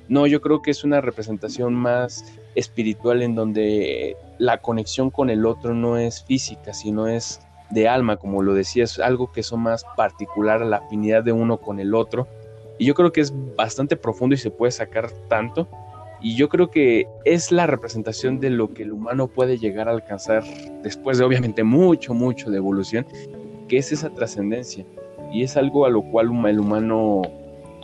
[0.08, 5.46] No, yo creo que es una representación más espiritual en donde la conexión con el
[5.46, 9.52] otro no es física, sino es de alma, como lo decía, es algo que es
[9.52, 12.26] más particular a la afinidad de uno con el otro.
[12.80, 15.68] Y yo creo que es bastante profundo y se puede sacar tanto.
[16.22, 19.92] Y yo creo que es la representación de lo que el humano puede llegar a
[19.92, 20.42] alcanzar
[20.82, 23.06] después de obviamente mucho, mucho de evolución,
[23.68, 24.86] que es esa trascendencia.
[25.30, 27.20] Y es algo a lo cual el humano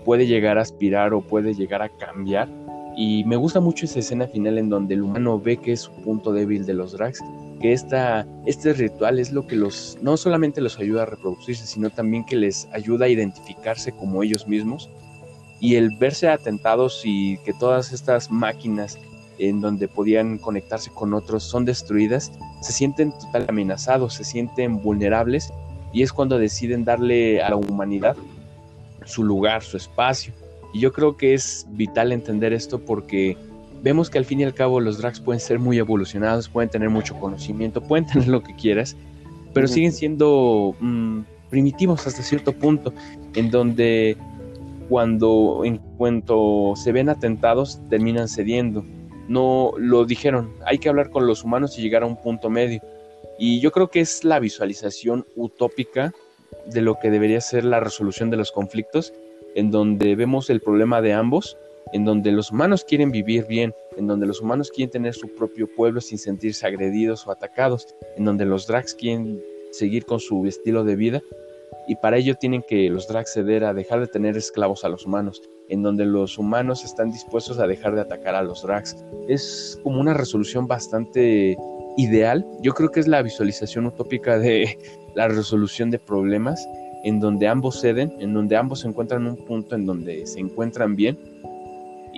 [0.07, 2.49] puede llegar a aspirar o puede llegar a cambiar.
[2.97, 5.93] Y me gusta mucho esa escena final en donde el humano ve que es su
[6.05, 7.23] punto débil de los drags
[7.61, 12.25] que este ritual es lo que los, no solamente los ayuda a reproducirse, sino también
[12.25, 14.91] que les ayuda a identificarse como ellos mismos
[15.61, 18.99] y el verse atentados y que todas estas máquinas
[19.39, 25.53] en donde podían conectarse con otros son destruidas, se sienten totalmente amenazados, se sienten vulnerables
[25.93, 28.17] y es cuando deciden darle a la humanidad
[29.05, 30.33] su lugar, su espacio.
[30.73, 33.37] Y yo creo que es vital entender esto porque
[33.83, 36.91] vemos que al fin y al cabo los drags pueden ser muy evolucionados, pueden tener
[36.91, 38.97] mucho conocimiento, pueden tener lo que quieras,
[39.53, 42.93] pero siguen siendo mm, primitivos hasta cierto punto,
[43.35, 44.17] en donde
[44.89, 48.85] cuando en cuanto se ven atentados terminan cediendo.
[49.29, 52.81] No lo dijeron, hay que hablar con los humanos y llegar a un punto medio.
[53.39, 56.13] Y yo creo que es la visualización utópica
[56.67, 59.13] de lo que debería ser la resolución de los conflictos,
[59.55, 61.57] en donde vemos el problema de ambos,
[61.93, 65.69] en donde los humanos quieren vivir bien, en donde los humanos quieren tener su propio
[65.75, 70.85] pueblo sin sentirse agredidos o atacados, en donde los drags quieren seguir con su estilo
[70.85, 71.23] de vida
[71.87, 75.07] y para ello tienen que los drags ceder a dejar de tener esclavos a los
[75.07, 78.97] humanos, en donde los humanos están dispuestos a dejar de atacar a los drags.
[79.29, 81.57] Es como una resolución bastante
[81.97, 82.45] ideal.
[82.63, 84.79] Yo creo que es la visualización utópica de
[85.15, 86.67] la resolución de problemas,
[87.05, 90.97] en donde ambos ceden, en donde ambos encuentran en un punto en donde se encuentran
[90.97, 91.17] bien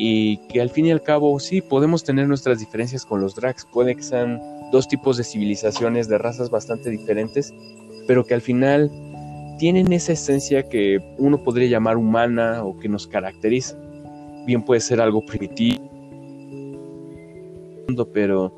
[0.00, 3.66] y que al fin y al cabo sí podemos tener nuestras diferencias con los drags,
[3.72, 7.52] puede que sean dos tipos de civilizaciones, de razas bastante diferentes,
[8.06, 8.92] pero que al final
[9.58, 13.76] tienen esa esencia que uno podría llamar humana o que nos caracteriza.
[14.46, 15.82] Bien puede ser algo primitivo,
[18.14, 18.56] pero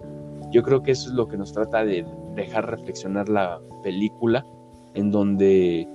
[0.52, 2.04] yo creo que eso es lo que nos trata de
[2.36, 4.44] dejar reflexionar la película,
[4.92, 5.88] en donde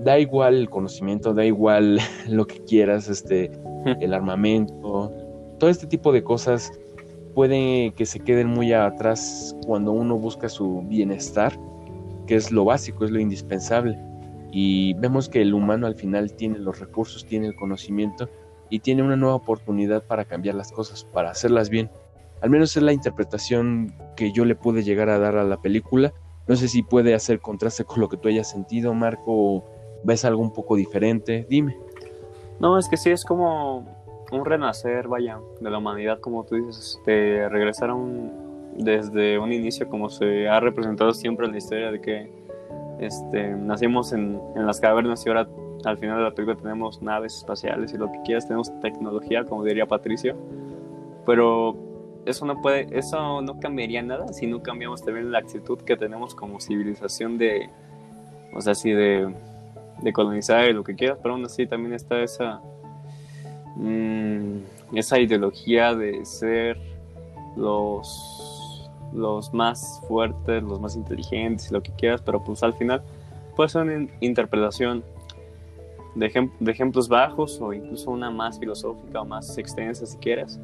[0.00, 3.50] da igual el conocimiento, da igual lo que quieras, este,
[4.00, 5.12] el armamento,
[5.58, 6.72] todo este tipo de cosas
[7.34, 11.58] puede que se queden muy atrás cuando uno busca su bienestar,
[12.26, 13.98] que es lo básico, es lo indispensable.
[14.50, 18.28] Y vemos que el humano al final tiene los recursos, tiene el conocimiento
[18.70, 21.90] y tiene una nueva oportunidad para cambiar las cosas, para hacerlas bien.
[22.40, 26.12] Al menos es la interpretación que yo le pude llegar a dar a la película.
[26.46, 29.64] No sé si puede hacer contraste con lo que tú hayas sentido, Marco, o
[30.02, 31.46] ves algo un poco diferente.
[31.48, 31.76] Dime.
[32.60, 33.86] No, es que sí, es como
[34.30, 38.32] un renacer, vaya, de la humanidad, como tú dices, de regresar a un,
[38.76, 42.30] desde un inicio, como se ha representado siempre en la historia, de que
[42.98, 45.48] este, nacimos en, en las cavernas y ahora
[45.84, 49.64] al final de la película tenemos naves espaciales y lo que quieras, tenemos tecnología, como
[49.64, 50.36] diría Patricio,
[51.24, 51.76] pero
[52.26, 56.34] eso no puede, eso no cambiaría nada si no cambiamos también la actitud que tenemos
[56.34, 57.70] como civilización de,
[58.54, 59.32] o sea, así de
[60.02, 62.60] de colonizar y lo que quieras, pero aún así también está esa,
[63.76, 64.58] mm,
[64.94, 66.78] esa ideología de ser
[67.56, 73.02] los, los más fuertes, los más inteligentes y lo que quieras, pero pues al final
[73.56, 75.02] puede ser una interpretación
[76.14, 76.26] de,
[76.66, 80.60] ejemplos bajos o incluso una más filosófica o más extensa si quieres.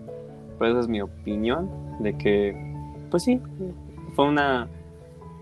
[0.58, 1.68] Pero esa es mi opinión
[2.00, 2.56] de que,
[3.10, 3.40] pues sí,
[4.14, 4.68] fue una,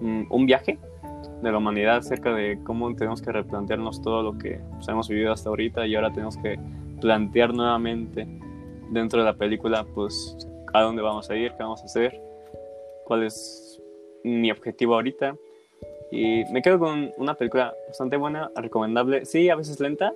[0.01, 0.79] mm, un viaje
[1.43, 5.33] de la humanidad acerca de cómo tenemos que replantearnos todo lo que pues, hemos vivido
[5.33, 6.59] hasta ahorita y ahora tenemos que
[7.01, 8.27] plantear nuevamente
[8.91, 10.37] dentro de la película pues
[10.73, 12.21] a dónde vamos a ir, qué vamos a hacer,
[13.05, 13.81] cuál es
[14.23, 15.35] mi objetivo ahorita
[16.13, 19.25] Y me quedo con una película bastante buena, recomendable.
[19.25, 20.13] Sí, a veces lenta,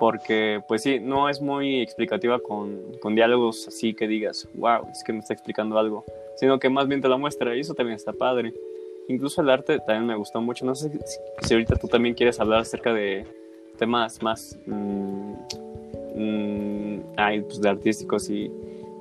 [0.00, 5.04] porque pues sí, no es muy explicativa con, con diálogos así que digas, wow, es
[5.04, 6.04] que me está explicando algo,
[6.36, 8.52] sino que más bien te la muestra y eso también está padre.
[9.08, 10.66] Incluso el arte también me gustó mucho.
[10.66, 10.92] No sé
[11.40, 13.26] si, ahorita tú también quieres hablar acerca de
[13.78, 15.32] temas más mmm,
[17.14, 18.52] pues de artísticos y,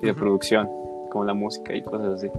[0.01, 0.69] de producción,
[1.11, 2.29] como la música y cosas así.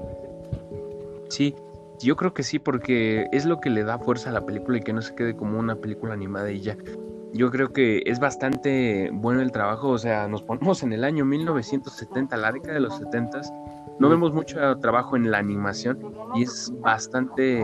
[1.29, 1.55] Sí,
[2.01, 4.81] yo creo que sí, porque es lo que le da fuerza a la película y
[4.81, 6.77] que no se quede como una película animada y ya.
[7.35, 11.27] Yo creo que es bastante bueno el trabajo, o sea, nos ponemos en el año
[11.27, 13.43] 1970, la década de los 70
[13.99, 15.99] no vemos mucho trabajo en la animación
[16.35, 17.63] y es bastante,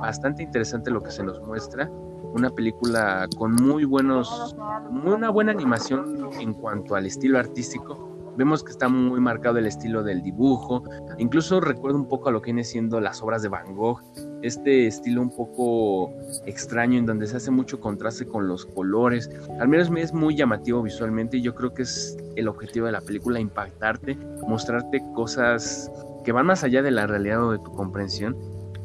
[0.00, 1.90] bastante interesante lo que se nos muestra.
[2.34, 4.56] Una película con muy buenos,
[5.04, 10.04] una buena animación en cuanto al estilo artístico, Vemos que está muy marcado el estilo
[10.04, 10.84] del dibujo,
[11.18, 14.00] incluso recuerda un poco a lo que viene siendo las obras de Van Gogh,
[14.42, 16.12] este estilo un poco
[16.46, 19.30] extraño en donde se hace mucho contraste con los colores.
[19.60, 22.92] Al menos me es muy llamativo visualmente y yo creo que es el objetivo de
[22.92, 25.90] la película, impactarte, mostrarte cosas
[26.24, 28.36] que van más allá de la realidad o de tu comprensión.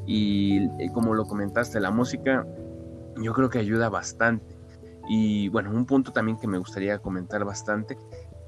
[0.05, 2.45] Y eh, como lo comentaste, la música
[3.17, 4.55] yo creo que ayuda bastante.
[5.07, 7.97] Y bueno, un punto también que me gustaría comentar bastante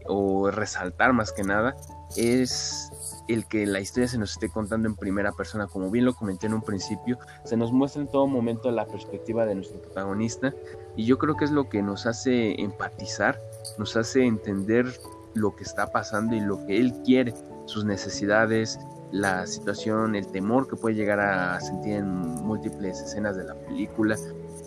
[0.08, 1.76] o resaltar más que nada
[2.16, 2.92] es
[3.28, 6.48] el que la historia se nos esté contando en primera persona, como bien lo comenté
[6.48, 10.54] en un principio, se nos muestra en todo momento la perspectiva de nuestro protagonista
[10.96, 13.40] y yo creo que es lo que nos hace empatizar,
[13.78, 14.86] nos hace entender
[15.34, 17.34] lo que está pasando y lo que él quiere,
[17.66, 18.80] sus necesidades,
[19.12, 24.18] la situación, el temor que puede llegar a sentir en múltiples escenas de la película,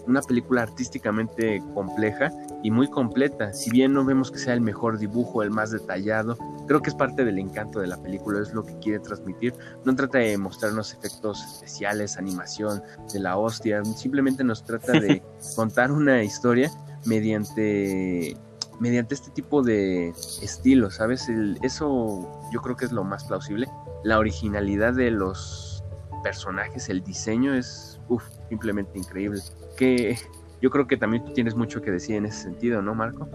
[0.07, 3.53] una película artísticamente compleja y muy completa.
[3.53, 6.37] Si bien no vemos que sea el mejor dibujo, el más detallado,
[6.68, 9.54] creo que es parte del encanto de la película, es lo que quiere transmitir.
[9.85, 15.22] No trata de mostrarnos efectos especiales, animación de la hostia, simplemente nos trata de
[15.57, 16.70] contar una historia
[17.07, 18.37] mediante
[18.81, 21.28] mediante este tipo de estilo, ¿sabes?
[21.62, 23.66] eso yo creo que es lo más plausible.
[24.04, 25.83] La originalidad de los
[26.22, 28.00] personajes, el diseño es
[28.48, 29.40] simplemente increíble
[29.76, 30.16] que
[30.62, 33.28] yo creo que también tú tienes mucho que decir en ese sentido, ¿no, Marco?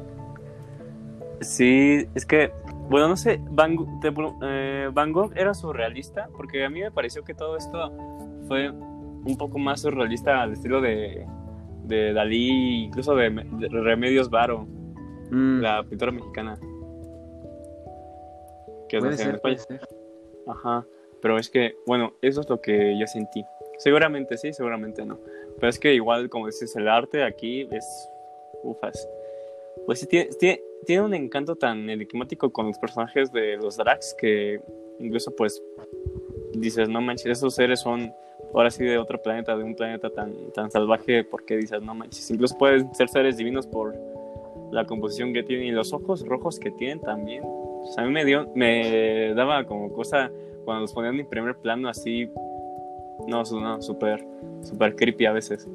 [1.41, 2.53] Sí, es que,
[2.89, 3.77] bueno, no sé, Van,
[4.43, 7.91] eh, Van Gogh era surrealista, porque a mí me pareció que todo esto
[8.47, 11.25] fue un poco más surrealista al estilo de,
[11.83, 13.29] de Dalí, incluso de,
[13.69, 14.67] Remedios Varo,
[15.31, 15.61] mm.
[15.61, 16.57] la pintora mexicana.
[18.89, 19.81] Que puede ser, puede ser.
[20.47, 20.85] Ajá,
[21.21, 23.43] pero es que, bueno, eso es lo que yo sentí.
[23.77, 25.19] Seguramente sí, seguramente no.
[25.55, 28.09] Pero es que igual, como dices, el arte aquí es
[28.63, 29.07] ufas.
[29.85, 30.61] Pues sí, tiene, tiene,
[31.01, 34.61] un encanto tan enigmático con los personajes de los Drax que
[34.99, 35.61] incluso pues
[36.53, 38.13] dices, no manches, esos seres son
[38.53, 42.29] ahora sí de otro planeta, de un planeta tan, tan salvaje, porque dices, no manches,
[42.29, 43.95] incluso pueden ser seres divinos por
[44.71, 47.43] la composición que tienen y los ojos rojos que tienen también.
[47.97, 50.31] a mí me dio, me daba como cosa
[50.65, 52.29] cuando los ponían en primer plano así
[53.27, 54.25] no, no, súper,
[54.61, 55.67] súper creepy a veces.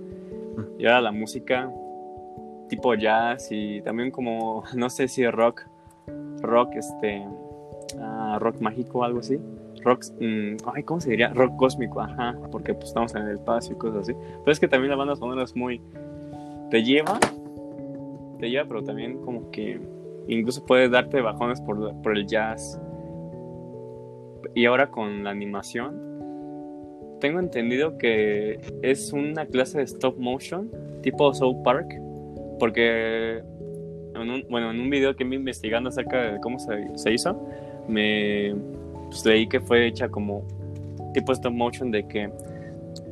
[0.78, 1.72] Y ahora la música,
[2.68, 5.62] tipo jazz y también como, no sé si rock,
[6.42, 7.24] rock, este,
[8.00, 9.38] ah, rock mágico algo así.
[9.84, 11.28] Rock, mm, ay, ¿cómo se diría?
[11.28, 14.14] Rock cósmico, ajá, porque pues estamos en el espacio y cosas así.
[14.14, 15.80] Pero es que también la banda sonora es muy,
[16.70, 17.18] te lleva,
[18.38, 19.80] te lleva, pero también como que
[20.26, 22.80] incluso puede darte bajones por, por el jazz.
[24.54, 26.08] Y ahora con la animación,
[27.20, 30.70] tengo entendido que es una clase de stop motion
[31.02, 31.88] tipo South Park,
[32.58, 33.42] porque
[34.14, 37.40] en un, bueno, en un video que me investigando acerca de cómo se, se hizo,
[37.88, 38.54] me
[39.06, 40.44] pues, leí que fue hecha como
[41.14, 42.30] tipo stop motion de que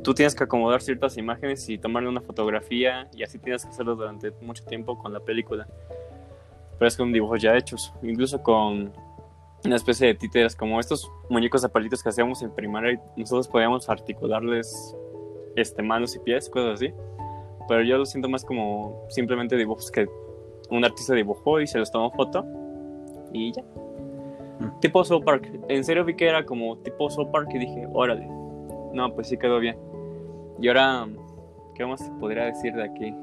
[0.02, 3.96] tú tienes que acomodar ciertas imágenes y tomarle una fotografía y así tienes que hacerlo
[3.96, 5.66] durante mucho tiempo con la película.
[6.78, 8.92] Pero es con dibujos ya hechos, incluso con
[9.64, 13.48] una especie de títeres, como estos muñecos de palitos que hacíamos en primaria y nosotros
[13.48, 14.94] podíamos articularles
[15.56, 16.92] este, manos y pies, cosas así.
[17.68, 20.07] Pero yo lo siento más como simplemente dibujos que
[20.70, 22.45] un artista dibujó y se los tomó foto
[23.32, 23.62] y ya.
[24.61, 24.80] Mm.
[24.80, 25.51] Tipo Soul Park.
[25.68, 28.26] En serio vi que era como tipo Soul Park y dije, órale.
[28.93, 29.76] No, pues sí quedó bien.
[30.61, 31.07] Y ahora,
[31.74, 33.14] ¿qué más podría decir de aquí?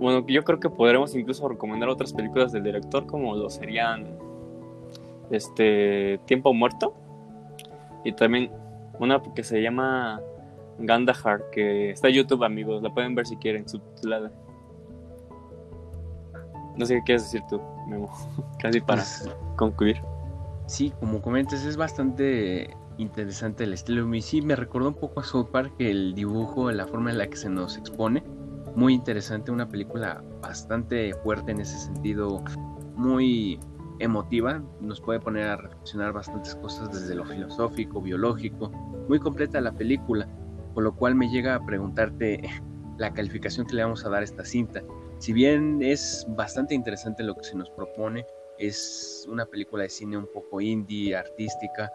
[0.00, 4.06] Bueno, yo creo que podremos incluso recomendar otras películas del director como lo serían
[5.30, 6.94] este Tiempo Muerto
[8.04, 8.50] y también
[8.98, 10.20] una que se llama
[10.78, 14.32] Gandahar que está en YouTube amigos, la pueden ver si quieren subtitulada.
[16.76, 18.08] No sé qué quieres decir tú, Memo,
[18.60, 20.00] casi para pues, concluir.
[20.66, 24.14] Sí, como comentas, es bastante interesante el estilo.
[24.14, 27.26] Y sí, me recordó un poco a South Park el dibujo, la forma en la
[27.26, 28.22] que se nos expone.
[28.76, 32.44] Muy interesante, una película bastante fuerte en ese sentido,
[32.94, 33.58] muy
[33.98, 38.70] emotiva, nos puede poner a reflexionar bastantes cosas desde lo filosófico, biológico,
[39.08, 40.28] muy completa la película,
[40.74, 42.42] por lo cual me llega a preguntarte
[42.98, 44.82] la calificación que le vamos a dar a esta cinta.
[45.18, 48.24] Si bien es bastante interesante lo que se nos propone,
[48.58, 51.92] es una película de cine un poco indie, artística,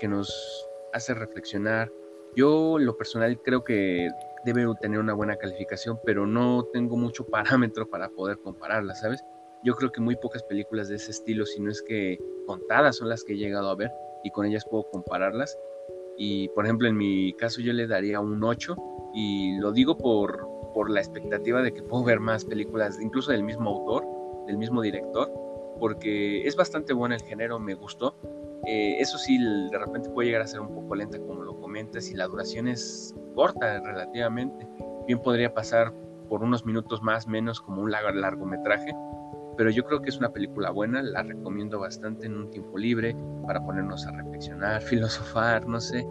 [0.00, 1.90] que nos hace reflexionar.
[2.34, 4.10] Yo, lo personal, creo que
[4.44, 9.22] debe tener una buena calificación, pero no tengo mucho parámetro para poder compararla, ¿sabes?
[9.62, 13.08] Yo creo que muy pocas películas de ese estilo, si no es que contadas son
[13.08, 13.90] las que he llegado a ver
[14.22, 15.58] y con ellas puedo compararlas.
[16.16, 18.76] Y por ejemplo, en mi caso yo le daría un 8
[19.14, 23.42] y lo digo por, por la expectativa de que puedo ver más películas, incluso del
[23.42, 24.04] mismo autor,
[24.46, 25.30] del mismo director,
[25.78, 28.16] porque es bastante bueno el género, me gustó.
[28.66, 32.10] Eh, eso sí, de repente puede llegar a ser un poco lenta, como lo comentas,
[32.10, 34.66] y la duración es corta relativamente.
[35.06, 35.92] Bien podría pasar
[36.28, 38.92] por unos minutos más, menos como un largometraje,
[39.56, 43.16] pero yo creo que es una película buena, la recomiendo bastante en un tiempo libre
[43.46, 46.06] para ponernos a reflexionar, filosofar, no sé.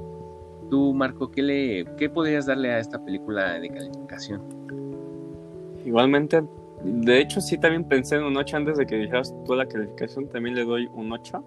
[0.69, 4.41] Tú, Marco, ¿qué, le, qué podrías darle a esta película de calificación?
[5.85, 6.43] Igualmente,
[6.83, 10.27] de hecho sí también pensé en un 8 antes de que dijeras toda la calificación,
[10.29, 11.43] también le doy un 8.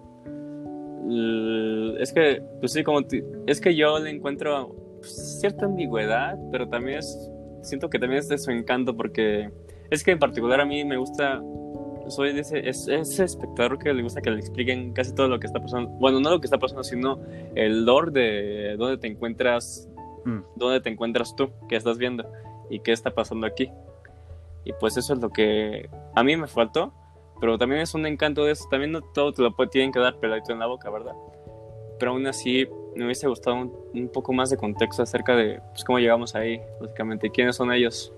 [1.99, 3.01] Es que, pues sí, como
[3.47, 7.31] es que yo le encuentro cierta ambigüedad, pero también es,
[7.61, 9.51] siento que también es de su encanto porque
[9.89, 11.41] es que en particular a mí me gusta
[12.09, 15.59] soy ese, ese espectador que le gusta que le expliquen casi todo lo que está
[15.59, 15.89] pasando.
[15.91, 17.19] Bueno, no lo que está pasando, sino
[17.55, 19.89] el lore de dónde te encuentras,
[20.25, 20.39] mm.
[20.55, 22.29] dónde te encuentras tú, qué estás viendo
[22.69, 23.69] y qué está pasando aquí.
[24.65, 26.93] Y pues eso es lo que a mí me faltó,
[27.39, 28.67] pero también es un encanto de eso.
[28.69, 31.13] También no todo te lo tienen que dar peladito en la boca, ¿verdad?
[31.97, 35.99] Pero aún así me hubiese gustado un, poco más de contexto acerca de pues, cómo
[35.99, 38.13] llegamos ahí, básicamente, quiénes son ellos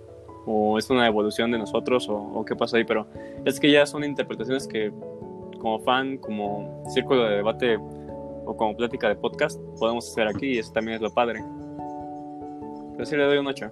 [0.46, 3.08] o es una evolución de nosotros o, qué pasa ahí, pero
[3.46, 4.92] es que ya son interpretaciones que
[5.60, 10.58] como fan, como círculo de debate o como plática de podcast podemos hacer aquí y
[10.60, 11.44] eso también es lo padre.
[12.94, 13.72] Pero sí le doy un 8.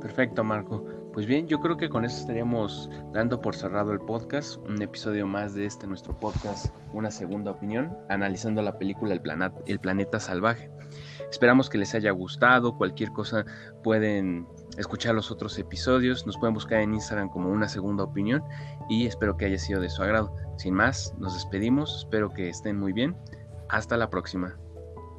[0.00, 0.84] Perfecto, Marco.
[1.14, 5.28] Pues bien, yo creo que con eso estaríamos dando por cerrado el podcast, un episodio
[5.28, 10.18] más de este nuestro podcast, una segunda opinión, analizando la película El, Planeta, el Planeta
[10.18, 10.70] Salvaje.
[11.30, 13.44] Esperamos que les haya gustado, cualquier cosa
[13.84, 14.48] pueden
[14.78, 18.42] escuchar los otros episodios, nos pueden buscar en Instagram como una segunda opinión
[18.88, 20.34] y espero que haya sido de su agrado.
[20.56, 23.16] Sin más, nos despedimos, espero que estén muy bien.
[23.68, 24.56] Hasta la próxima.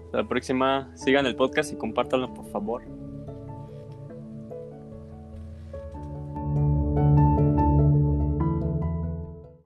[0.06, 3.05] Hasta la próxima, sigan el podcast y compártanlo por favor.